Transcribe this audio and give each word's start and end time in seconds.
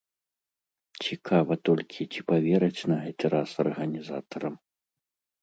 Цікава 1.03 1.57
толькі, 1.69 2.07
ці 2.15 2.19
павераць 2.31 2.81
на 2.93 2.97
гэты 3.03 3.25
раз 3.35 3.49
арганізатарам. 3.67 4.59